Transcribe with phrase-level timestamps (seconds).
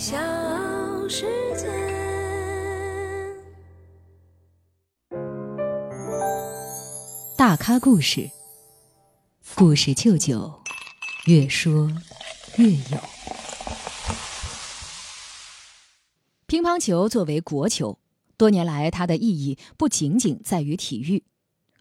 [0.00, 0.16] 小
[1.10, 1.26] 世
[1.58, 1.68] 界。
[7.36, 8.30] 大咖故事，
[9.54, 10.62] 故事舅舅，
[11.26, 11.92] 越说
[12.56, 12.98] 越有。
[16.46, 17.98] 乒乓球作为国球，
[18.38, 21.24] 多年来它的意义不仅仅在于体育，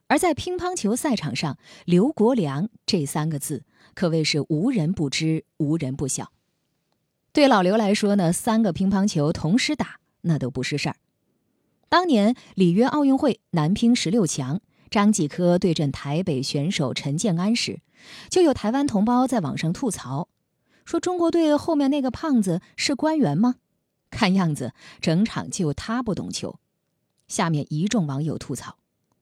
[0.08, 1.58] 而在乒乓球赛场上
[1.88, 3.64] ，“刘国梁”这三个字
[3.94, 6.34] 可谓是无人不知，无人不晓。
[7.40, 10.98] 对老刘来说呢，三个乒乓球同时打那都不是事儿。
[11.88, 17.80] 当年里约奥运会男乒十六强，张继科对阵台北选手陈建安时，
[18.30, 20.28] 就有台湾同胞在网上吐槽，
[20.84, 23.56] 说中国队后面那个胖子是官员吗？
[24.10, 26.60] 看样子整场就他不懂球。
[27.30, 28.76] 下面一众网友吐槽，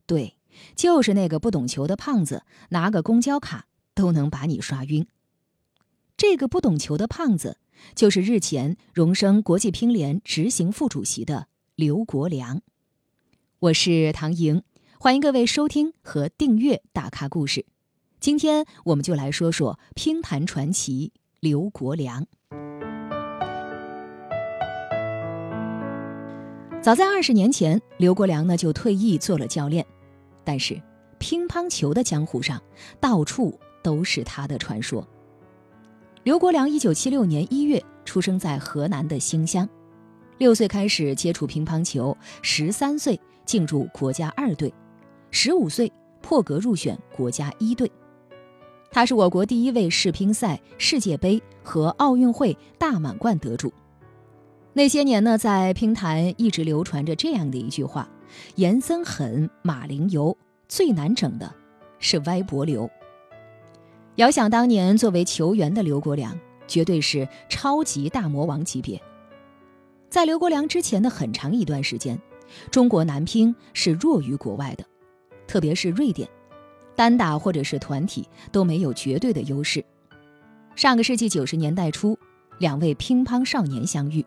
[0.08, 0.38] 对，
[0.76, 5.06] 就是那个不懂球的胖子，拿个公交卡都能把你刷晕。
[6.18, 7.60] 这个不懂球的胖子。
[7.96, 12.62] 就是日前荣升国际乒联执行副主席的刘国梁。
[13.60, 14.64] 我是唐莹，
[15.00, 17.62] 欢迎各位收听和订阅《大咖故事》。
[18.20, 22.26] 今天我们就来说说乒坛传奇刘国梁。
[26.82, 29.86] 早在二十年前，刘国梁呢就退役做了教练，
[30.44, 30.82] 但是
[31.20, 32.62] 乒乓球的江湖上
[33.00, 35.06] 到处都是他的传说。
[36.28, 39.66] 刘国梁一九七六年一月出生在河南的新乡，
[40.40, 44.74] 六岁开始接触乒乓球，十三岁进入国家二队，
[45.32, 45.90] 十五岁
[46.22, 47.90] 破格入选国家一队。
[48.92, 53.72] 他是我国第一位世乒赛、世界杯和奥运会大满贯得主。
[54.74, 58.06] 那些年呢，在乒坛一直流传着这样的一句话
[58.56, 61.56] ：“严森狠，马林游，最难整的
[62.00, 62.90] 是歪脖刘。”
[64.18, 66.36] 遥想当年，作为球员的刘国梁
[66.68, 69.00] 绝对是超级大魔王级别。
[70.10, 72.20] 在刘国梁之前的很长一段时间，
[72.72, 74.84] 中国男乒是弱于国外的，
[75.46, 76.28] 特别是瑞典，
[76.96, 79.86] 单打或者是团体都没有绝对的优势。
[80.76, 82.18] 上个世纪九十年代初，
[82.58, 84.26] 两位乒乓少年相遇，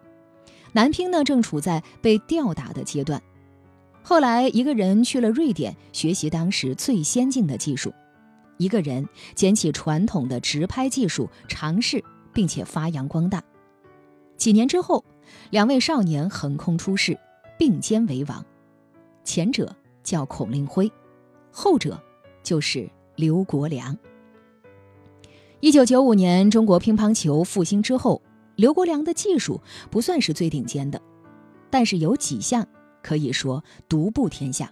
[0.71, 3.21] 男乒呢正处在被吊打的阶段。
[4.05, 7.93] 后来，一个人去了瑞典学习当时最先进的技术。
[8.60, 13.43] 一个人捡起传统的直拍技术，尝试并且发扬光大。
[14.37, 15.03] 几年之后，
[15.48, 17.19] 两位少年横空出世，
[17.59, 18.44] 并肩为王。
[19.25, 20.93] 前者叫孔令辉，
[21.50, 21.99] 后者
[22.43, 23.97] 就是刘国梁。
[25.60, 28.20] 一九九五年，中国乒乓球复兴之后，
[28.56, 29.59] 刘国梁的技术
[29.91, 31.00] 不算是最顶尖的，
[31.70, 32.69] 但是有几项
[33.03, 34.70] 可以说独步天下：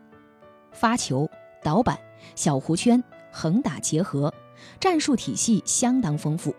[0.73, 1.27] 发球、
[1.63, 1.99] 倒板、
[2.35, 3.03] 小弧圈。
[3.31, 4.33] 横打结合，
[4.81, 6.55] 战术体系相当丰富。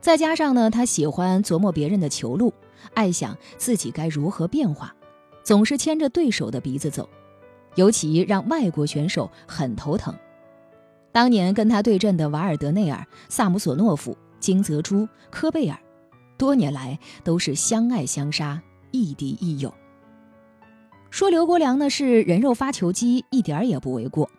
[0.00, 2.52] 再加上呢，他喜欢琢磨别人的球路，
[2.94, 4.94] 爱想自己该如何变化，
[5.42, 7.08] 总是牵着对手的鼻子走，
[7.74, 10.14] 尤其让外国选手很头疼。
[11.10, 15.76] 当年跟他对阵的瓦尔德内尔、萨姆索诺夫、金泽洙、科贝尔，
[16.36, 18.62] 多年来都是相爱相杀，
[18.92, 19.74] 亦敌亦友。
[21.10, 24.30] 说刘国梁呢是人肉发球机，一点也不为过。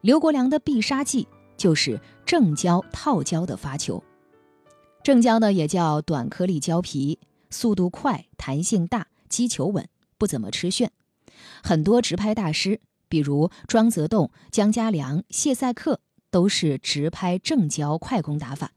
[0.00, 1.26] 刘国梁的必杀技
[1.56, 4.02] 就是正胶套胶的发球。
[5.02, 7.18] 正胶呢也叫短颗粒胶皮，
[7.50, 10.92] 速度快，弹性大，击球稳，不怎么吃旋。
[11.62, 16.00] 很多直拍大师，比如庄则栋、姜家良、谢赛克，
[16.30, 18.72] 都是直拍正胶快攻打法。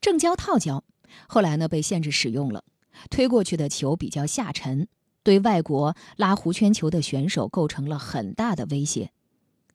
[0.00, 0.82] 正胶套胶
[1.28, 2.64] 后来呢被限制使用了，
[3.08, 4.88] 推过去的球比较下沉，
[5.22, 9.12] 对外国拉弧圈球的选手构成了很大的威胁。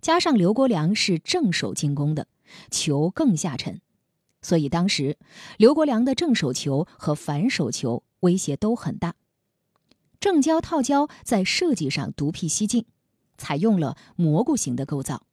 [0.01, 2.27] 加上刘国梁是正手进攻的，
[2.71, 3.81] 球更下沉，
[4.41, 5.17] 所以当时
[5.57, 9.15] 刘国梁的正手球和反手球威胁都很大。
[10.19, 12.85] 正胶套胶在设计上独辟蹊径，
[13.37, 15.23] 采用了蘑菇型的构造，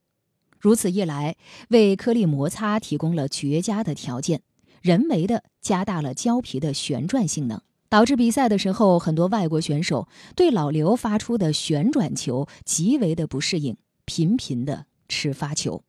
[0.59, 1.35] 如此一来
[1.69, 4.41] 为颗粒摩擦提供了绝佳的条件，
[4.81, 13.77] 人为的加大了胶皮的旋转性能，导致比赛的时候很多外国选手对老刘发出的旋转球极为的不适应。
[14.07, 15.83] 频频的吃发球。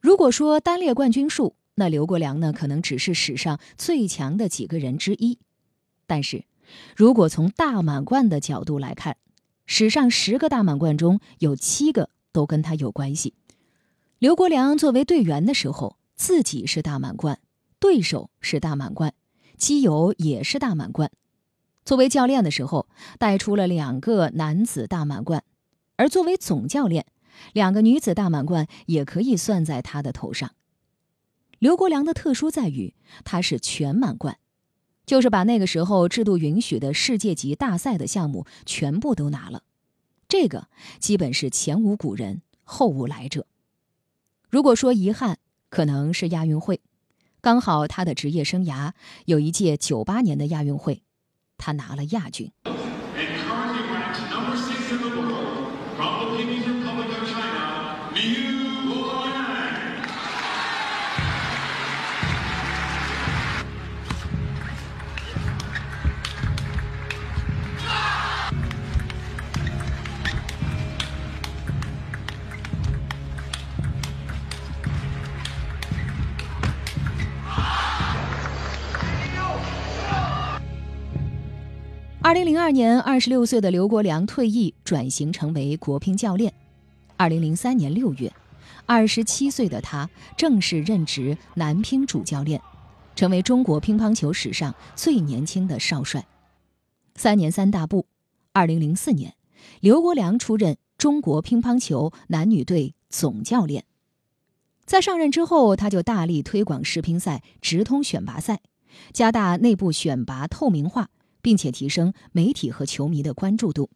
[0.00, 5.38] 如果说单列冠军数，那刘国梁呢，可能只是史上最强的几个人之一。
[6.06, 6.44] 但是，
[6.96, 9.16] 如果从大满贯的角度来看，
[9.66, 13.34] 史上十个大满贯中有七个都跟他有关系。
[14.18, 17.38] 刘国梁作为队员的时候，自己是大满贯，
[17.78, 19.14] 对手是大满贯，
[19.56, 21.10] 基友也是大满贯。
[21.84, 22.88] 作为教练的时候，
[23.18, 25.44] 带出了两个男子大满贯。
[26.00, 27.04] 而作为总教练，
[27.52, 30.52] 两个女子大满贯也可以算在他的头上。
[31.58, 34.38] 刘国梁的特殊在于他是全满贯，
[35.04, 39.62] 就是把那个时候制度允许的世界级大赛的项目全部都拿了，
[40.26, 40.68] 这个
[40.98, 43.44] 基本是前无古人后无来者。
[44.48, 45.36] 如果说遗憾，
[45.68, 46.80] 可能是亚运会，
[47.42, 48.92] 刚好他的职业生涯
[49.26, 51.02] 有一届九八年的亚运会，
[51.58, 52.50] 他拿了亚军。
[82.30, 86.54] 二零零二年，二十六岁的刘国梁退役，转型成为国乒教练。
[87.16, 88.32] 二零零三年六月，
[88.86, 92.62] 二十七岁的他正式任职男乒主教练，
[93.16, 96.24] 成为中国乒乓球史上最年轻的少帅。
[97.16, 98.06] 三年三大步，
[98.52, 99.34] 二零零四年，
[99.80, 103.82] 刘国梁出任中国乒乓球男女队总教练。
[104.84, 108.60] 在上任之后，他就大力推广世乒赛直通选拔赛，
[109.12, 111.08] 加大内部选拔透明化。
[111.42, 113.90] 并且提升媒体和球迷的关注度，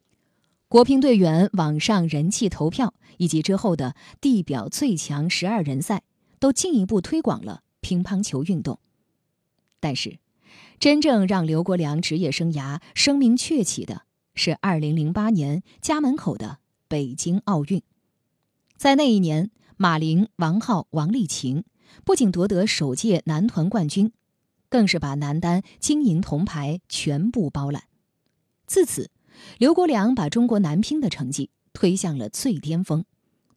[0.69, 6.03] 国乒队员网上人气投票以及之后的地表最强十二人赛，
[6.39, 8.79] 都进一步推广了乒乓球运动。
[9.81, 10.19] 但是，
[10.79, 14.03] 真正让刘国梁职业生涯声名鹊起的
[14.35, 16.59] 是2008年家门口的
[16.89, 17.83] 北京奥运。
[18.77, 21.65] 在那一年，马琳、王皓、王励勤
[22.05, 24.13] 不仅夺得首届男团冠军。
[24.75, 27.85] 更是把男单金银铜牌全部包揽。
[28.67, 29.09] 自此，
[29.57, 33.05] 刘国梁把中国男乒的成绩推向了最巅峰，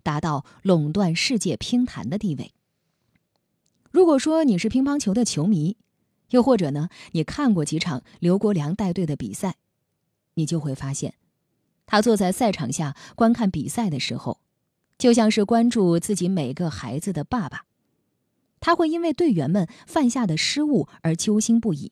[0.04, 2.54] 达到垄断世界乒坛的地位。
[3.90, 5.78] 如果说你是乒乓球的球迷，
[6.30, 9.56] 又或者呢，你看过几场刘国梁带队的比赛，
[10.36, 11.16] 你就会发现，
[11.88, 14.40] 他坐在赛场下观看比赛的时候，
[15.00, 17.64] 就像是关注自己每个孩子的爸爸。
[18.60, 21.92] 他会因为队员们犯下的失误而揪心不已，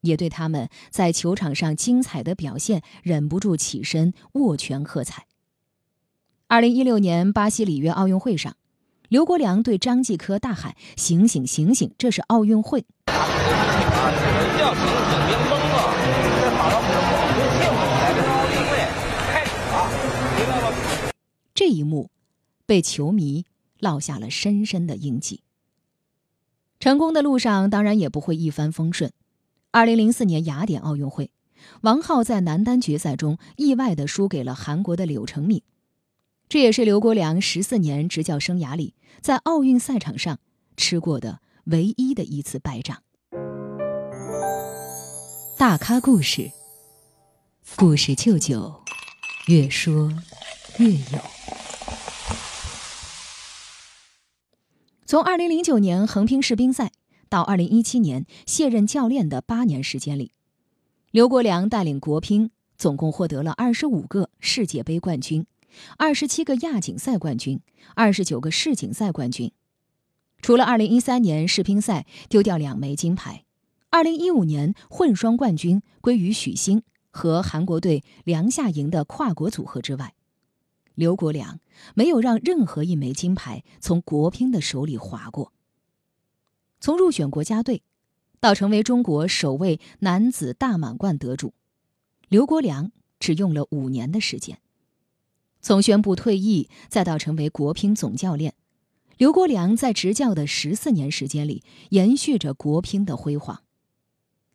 [0.00, 5.26] 也对他们在球场上精彩的表现忍不住起身握拳喝彩。
[6.48, 8.56] 二零一六年巴西里约奥运会上，
[9.08, 15.76] 刘国梁对张继科大喊：“醒醒醒醒，这是奥运会！”叫醒醒别懵了，
[16.40, 16.74] 这好了，
[17.32, 18.70] 不幸福来这奥运会
[19.32, 19.72] 开始了，
[20.36, 20.64] 明白吗？
[21.54, 22.10] 这一幕
[22.66, 23.44] 被球迷
[23.80, 25.42] 烙下了深深的印记。
[26.82, 29.12] 成功的路上当然也不会一帆风顺。
[29.70, 31.30] 二零零四年雅典奥运会，
[31.82, 35.62] 王皓在男单决赛中意外的输给了韩国的柳成敏，
[36.48, 40.40] 这也是刘国梁十四年执教生涯里在奥运赛场上
[40.76, 43.00] 吃过的唯一的一次败仗。
[45.56, 46.50] 大咖故事，
[47.76, 48.74] 故事舅舅，
[49.46, 50.12] 越说
[50.78, 51.41] 越有。
[55.12, 56.90] 从二零零九年横滨世乒赛
[57.28, 60.32] 到二零一七年卸任教练的八年时间里，
[61.10, 65.44] 刘国梁带领国乒总共获得了二十五个世界杯冠军，
[65.98, 67.60] 二十七个亚锦赛冠军，
[67.94, 69.52] 二十九个世锦赛冠军。
[70.40, 73.44] 除了二零一三年世乒赛丢掉两枚金牌，
[73.90, 80.14] 二零一五年混双冠军归于许昕和韩国队梁夏莹的跨国组合之外。
[80.94, 81.60] 刘国梁
[81.94, 85.52] 没有让任何一枚金牌从国乒的手里划过。
[86.80, 87.82] 从入选国家队，
[88.40, 91.54] 到成为中国首位男子大满贯得主，
[92.28, 94.58] 刘国梁只用了五年的时间。
[95.60, 98.54] 从宣布退役，再到成为国乒总教练，
[99.16, 103.62] 刘国梁在执教的十四年时间里，延续着国乒的辉煌。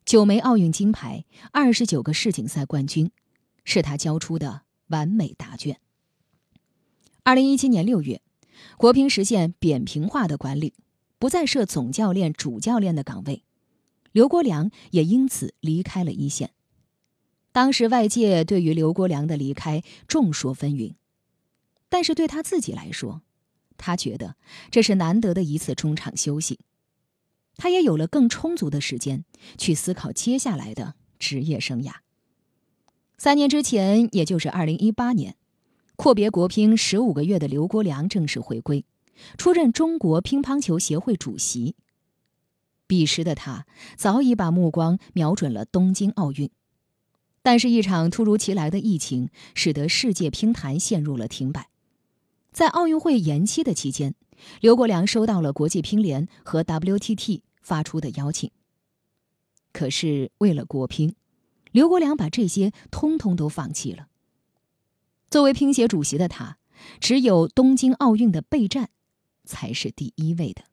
[0.04, 3.12] 九枚奥运金牌，二十九个世锦赛冠军，
[3.64, 5.80] 是他交出的完美答卷。
[7.28, 8.22] 二零一七年六月，
[8.78, 10.74] 国乒实现扁平化的管理，
[11.20, 13.44] 不再设总教练、主教练的岗位，
[14.14, 16.52] 刘国梁也因此离开了一线。
[17.52, 20.96] 当时外界对于刘国梁的离开众说纷纭，
[21.90, 23.22] 但是对他自己来说，
[23.76, 24.38] 他觉得
[24.72, 26.62] 这是难得的一次中场休息，
[27.58, 29.26] 他也有了更充足的时间
[29.58, 31.96] 去思考接下来的职业生涯。
[33.18, 35.36] 三年之前，也就是二零一八年。
[35.98, 38.86] 阔别国乒十五个月的刘国梁正式回归，
[39.36, 41.76] 出任中国乒乓球协会主席。
[42.86, 43.66] 彼时的他
[43.98, 46.52] 早已把目光瞄准了东京奥运，
[47.42, 51.68] 但是，一场突如其来的疫情使得世界乒坛陷入了停摆。
[52.52, 54.14] 在奥运会延期的期间，
[54.62, 58.52] 刘国梁收到了国际乒联和 WTT 发出的邀请。
[59.74, 61.16] 可是为了国乒，
[61.72, 64.08] 刘国梁把这些通通都放弃了。
[65.30, 66.58] 作为乒协主席的他，
[67.00, 68.90] 只有东京奥运的备战
[69.44, 70.64] 才是第一位的。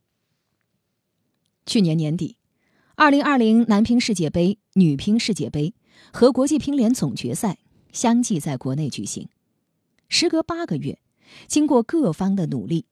[1.66, 2.36] 去年年底，
[2.94, 5.74] 二零二零男乒世界杯、女乒世界杯
[6.12, 7.58] 和国际乒联总决赛
[7.92, 9.28] 相继在国内举行。
[10.08, 11.00] 时隔八个月，
[11.48, 12.86] 经过各方的努力，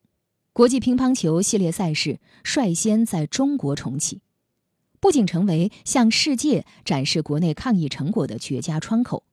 [0.52, 4.23] 国际乒乓球系列赛事率先在中国重启，
[4.99, 9.25] 不仅成为向世界展示国内抗疫成果的绝佳窗口。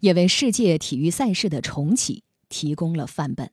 [0.00, 3.50] 也为世界体育赛事的重启提供了范本。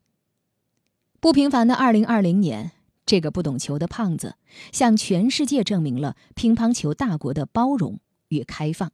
[1.20, 2.72] 不平凡的2020年，
[3.06, 4.36] 这个不懂球的胖子
[4.72, 8.00] 向全世界证明了乒乓球大国的包容
[8.30, 8.92] 与开放，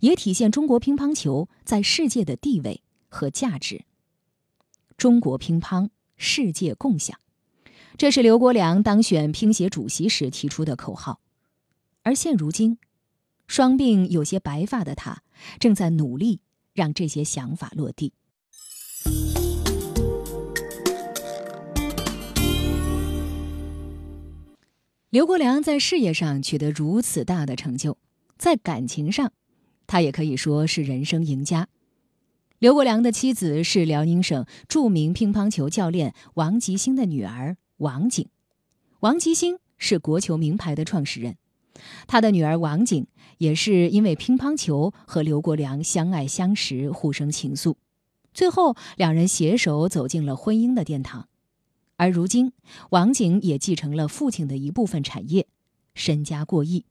[0.00, 3.84] 也体现中国乒乓球在世界的地位和价值。
[4.96, 7.18] 中国乒乓世界共享，
[7.98, 11.20] 这是刘国梁当选乒协主席时提出的口号。
[12.02, 12.78] 而现如今，
[13.46, 15.22] 双鬓有些白发的他
[15.58, 16.40] 正在努力。
[16.76, 18.12] 让这些想法落地。
[25.08, 27.96] 刘国梁在事业上取得如此大的成就，
[28.36, 29.32] 在感情上，
[29.86, 31.68] 他也可以说是人生赢家。
[32.58, 38.28] 刘国梁的妻子是辽宁省著名乒乓球教练王吉星的女儿王景，
[39.00, 41.36] 王吉星是国球名牌的创始人。
[42.06, 43.06] 他的女儿王景
[43.38, 47.74] 也是因为乒乓球和刘国梁相爱相识，互生情愫，
[48.32, 51.28] 最后两人携手走进了婚姻的殿堂。
[51.96, 52.52] 而如今，
[52.90, 55.46] 王景也继承了父亲的一部分产业，
[55.94, 56.84] 身家过亿，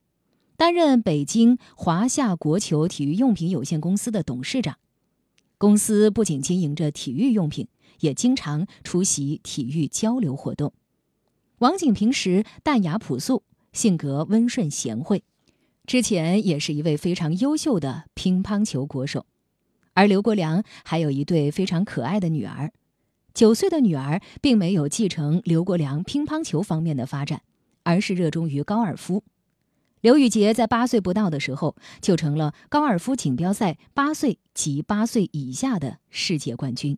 [0.58, 4.78] 担任北京华夏国球体育用品有限公司的董事长。
[5.58, 7.68] 公司不仅经营着体育用品，
[8.00, 10.74] 也经常出席体育交流活动。
[11.60, 13.44] 王景平时淡雅朴素。
[13.76, 15.22] 性格温顺贤惠，
[15.86, 19.26] 之前也是一位非常优秀的乒乓球国手。
[19.94, 22.72] 而刘国梁还有一对非常可爱的女儿，
[23.34, 27.42] 九岁的女儿并没有继承刘国梁乒乓球方面的发展，
[27.84, 29.26] 而是热衷于高尔夫。
[30.00, 36.98] 刘宇杰在八岁不到的时候就成了高尔夫锦标赛八岁及八岁以下的世界冠军，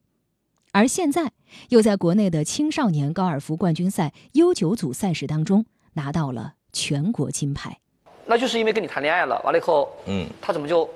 [0.74, 1.31] 而现在
[1.69, 6.56] 又在国内的青少年高尔夫冠军赛 U 九组赛事当中拿到了。
[6.77, 7.75] 全国金牌，
[8.24, 10.88] 那就是因为跟你谈恋爱了，完了以后，嗯，他怎么就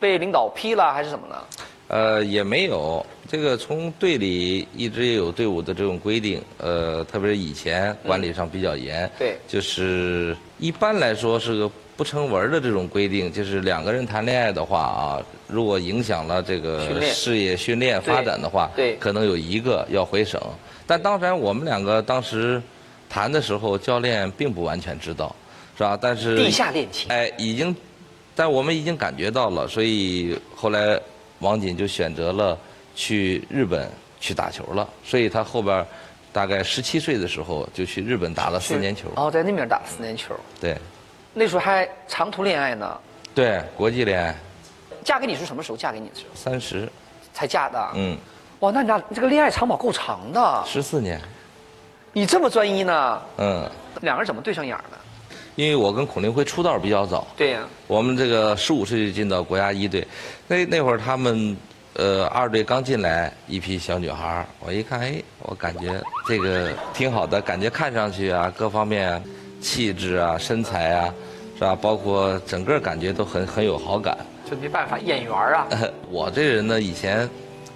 [0.00, 1.36] 被领导批了，还是怎么呢？
[1.86, 20.40] 呃，也没有，这个从队里一直也有队伍的这种规定，呃，特别是以前管理上比较严，对，就是一般来说是个不成文的这种规定，就是两个人谈恋爱的话啊，如果影响了这个事业训练发展的话，对，可能有一个要回省，
[20.88, 22.60] 但当然我们两个当时。
[23.14, 25.36] 谈的时候，教练并不完全知道，
[25.78, 25.96] 是吧？
[26.02, 27.74] 但是地下恋情，哎，已经，
[28.34, 31.00] 但我们已经感觉到了，所以后来
[31.38, 32.58] 王锦就选择了
[32.96, 34.88] 去日本去打球了。
[35.04, 35.86] 所以他后边
[36.32, 39.08] 大概十七岁的时候就去日本打了四年球。
[39.14, 40.34] 哦，在那边打了四年球。
[40.60, 40.76] 对。
[41.32, 42.98] 那时候还长途恋爱呢。
[43.32, 44.34] 对，国际恋爱。
[45.04, 46.30] 嫁给你是什么时候嫁给你的时候？
[46.34, 46.88] 三十。
[47.32, 47.90] 才嫁的。
[47.94, 48.18] 嗯。
[48.58, 50.64] 哇，那你俩这个恋爱长跑够长的。
[50.66, 51.20] 十四年。
[52.16, 53.20] 你这么专一呢？
[53.38, 53.68] 嗯，
[54.02, 54.96] 两个人怎么对上眼的？
[55.56, 57.26] 因为我跟孔令辉出道比较早。
[57.36, 57.60] 对呀。
[57.88, 60.06] 我们这个十五岁就进到国家一队，
[60.46, 61.56] 那那会儿他们，
[61.94, 69.20] 呃，二队刚进来一批小女孩我一看，哎，我感觉这个挺好的，感觉看上去啊，各方面，
[69.60, 71.12] 气质啊，身材啊，
[71.56, 71.74] 是吧？
[71.74, 74.16] 包括整个感觉都很很有好感。
[74.48, 75.66] 就没办法，演员啊。
[76.08, 77.28] 我这人呢，以前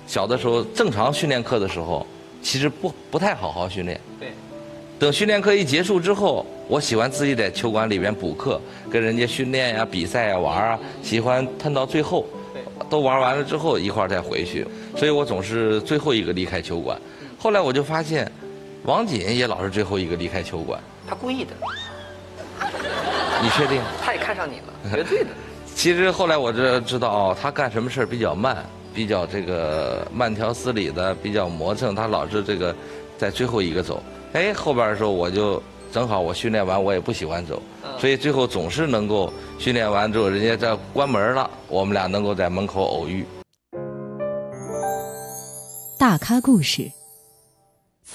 [0.07, 2.07] 小的时候正常训练课的时候。
[2.49, 4.01] 其实不不太好好训练。
[4.19, 4.33] 对。
[4.99, 8.59] 等训练课一结束之后，我喜欢自己在球馆里边补课，
[8.91, 12.27] 跟人家训练呀、比赛呀、玩啊，喜欢撑到最后。
[12.89, 16.99] 都玩完了之后一块儿再回去，所以我总是最后一个离开球馆。
[17.39, 18.33] 后来我就发现，
[18.85, 20.81] 王锦也老是最后一个离开球馆。
[21.07, 21.51] 他故意的。
[23.43, 23.83] 你确定？
[24.03, 25.29] 他也看上你了，绝对的。
[25.77, 28.65] 其实后来我这知道哦，他干什么事儿比较慢。
[28.95, 32.75] 比较这个慢条斯理的，比较磨蹭，他老是这个
[33.17, 34.03] 在最后一个走。
[34.33, 37.63] 哎，后边的时候我就正好我训练完，我也不喜欢走，
[37.99, 43.25] 所以最后总是能够训练完之后，人家在关门了，我们俩能够在门口偶遇。
[45.99, 46.91] 大咖故事，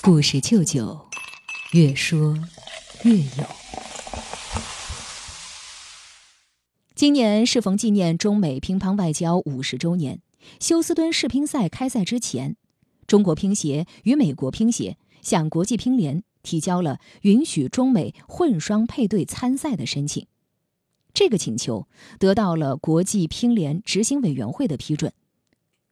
[0.01, 0.97] 故事舅舅，
[1.73, 2.37] 越说
[3.03, 3.43] 越有。
[6.95, 10.21] 今年适逢纪念中美乒乓外交五十周年。
[10.59, 12.55] 休斯敦世乒赛开赛之前，
[13.07, 20.27] 中国乒协与美国乒协向国际乒联提交了允许中美混双配对参赛的申请。
[21.13, 25.13] 这个请求得到了国际乒联执行委员会的批准。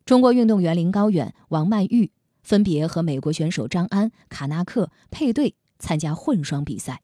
[0.04, 7.02] 中国运动员林高远、王曼玉分别和美国选手张安、卡纳克配对参加混双比赛，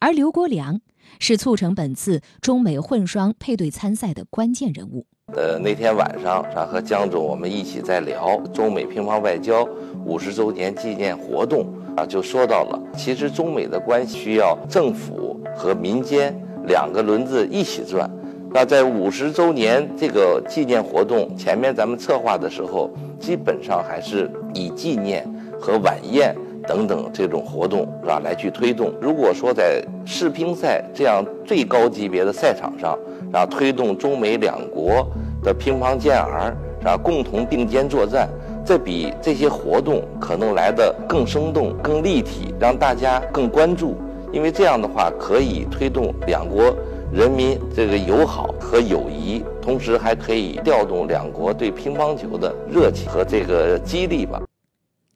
[0.00, 0.80] 而刘国梁
[1.20, 5.06] 是促成本次中美混双配对参赛的关键人物。
[5.36, 9.68] 呃，那天晚上是吧，和江总我们一起在聊中美乒乓外交
[10.06, 11.66] 五十周年纪念活动
[11.96, 16.34] 啊，就说到了，其实中美的关系需要政府和民间
[16.66, 18.10] 两个轮子一起转。
[18.50, 25.30] 那在五十周年这个纪念活动前面，咱们策划的时候，基本上还是以纪念
[25.60, 26.34] 和晚宴
[26.66, 28.94] 等等这种活动是吧来去推动。
[28.98, 32.98] 如果说在世乒赛这样最高级别的赛场上，
[33.32, 35.06] 啊，推动中美两国
[35.42, 38.28] 的乒乓健儿啊共同并肩作战，
[38.64, 43.96] 这比这些活动可能来的更生动、更立体，让大家更关注。
[44.32, 46.74] 因为这样的话，可以推动两国。
[47.10, 54.42] 人民这个友好和友谊，同时还可以调动两国对乒乓球的热情和这个激励吧。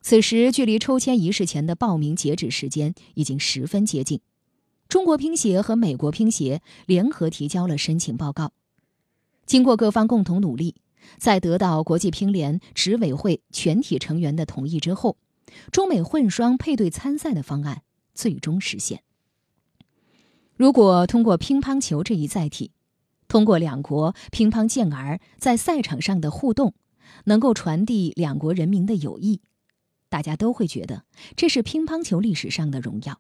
[0.01, 4.19] 此时，距离抽签仪式前的报名截止时间已经十分接近。
[4.93, 8.53] 中国乒协和美国乒协联合提交了申请报告。
[9.47, 10.75] 经过各方共同努力，
[11.17, 15.17] 在得到国际乒联执委会全体成员的同意之后，
[15.71, 17.81] 中美混双配对参赛的方案
[18.13, 19.03] 最终实现。
[20.57, 22.73] 如果通过乒乓球这一载体，
[23.29, 26.75] 通过两国乒乓健儿在赛场上的互动，
[27.25, 29.41] 能够传递两国人民的友谊，
[30.11, 33.19] 大家都会觉得这是乒乓球历史上的荣耀。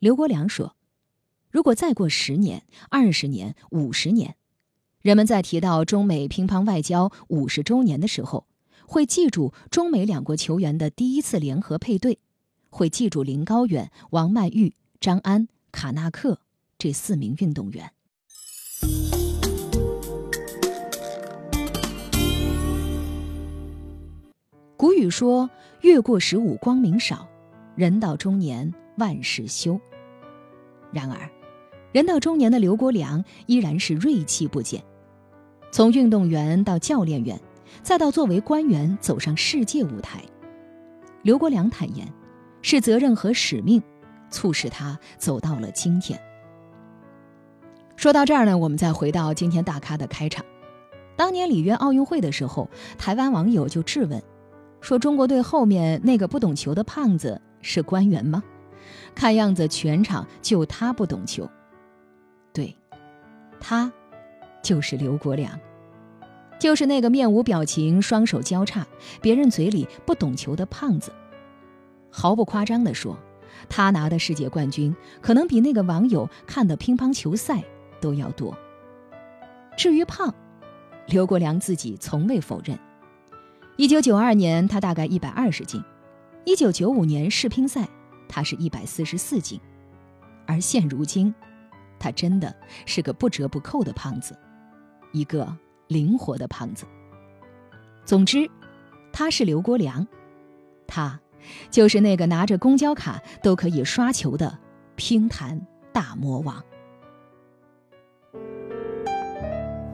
[0.00, 0.76] 刘国梁说
[1.52, 4.34] ：“如果再过十年、二十年、五十年，
[5.02, 8.46] 人们在提到中美乒乓外交五十周年的时候，
[8.86, 12.18] 会记住中美两国球员的第一次联合配对，
[12.70, 16.40] 会记住林高远、王曼玉、张安。”卡纳克
[16.78, 17.92] 这四名运动员。
[24.78, 25.50] 古语说
[25.82, 27.28] ：“越过十五光明少，
[27.76, 29.78] 人到中年万事休。”
[30.92, 31.30] 然而，
[31.92, 34.82] 人到中年的刘国梁依然是锐气不减。
[35.70, 37.40] 从运动员到教练员，
[37.82, 40.22] 再到作为官员走上世界舞台，
[41.22, 42.06] 刘国梁坦言，
[42.62, 43.82] 是责任和使命。
[44.32, 46.16] 促使他走到了今天。
[47.96, 50.44] 说到这儿呢，我们再回到今天大咖的开场。
[51.16, 54.22] 当年里约奥运会的时候，台湾网友就质问，
[54.80, 58.40] 说中国队后面那个不懂球的胖子是官员吗？
[59.14, 61.48] 看样子全场就他不懂球。
[62.52, 62.76] 对，
[63.60, 63.92] 他
[64.62, 65.58] 就是刘国梁，
[66.58, 68.86] 就是那个面无表情、双手交叉、
[69.20, 71.12] 别人嘴里不懂球的胖子。
[72.10, 73.18] 毫不夸张地说。
[73.68, 77.62] 他拿的世界冠军可能比那个网友看的乒乓球赛
[78.00, 78.56] 都要多。
[79.76, 80.34] 至于胖，
[81.08, 82.78] 刘国梁自己从未否认。
[83.76, 85.82] 一九九二年他大概一百二十斤，
[86.44, 87.86] 一九九五年世乒赛
[88.32, 89.60] 他是一百四十四斤，
[90.46, 91.34] 而现如今，
[91.98, 92.54] 他真的
[92.86, 94.38] 是个不折不扣的胖子，
[95.12, 95.52] 一个
[95.88, 96.86] 灵活的胖子。
[98.04, 98.48] 总之，
[99.12, 100.06] 他是刘国梁，
[100.86, 101.20] 他。
[101.70, 104.58] 就是那个拿着公交卡都可以刷球的
[104.94, 106.62] 乒坛大魔王。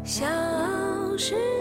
[0.02, 0.26] 小
[1.16, 1.55] 时。